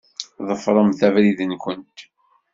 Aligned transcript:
Ḍefṛemt 0.47 0.99
abrid-nkent. 1.07 1.97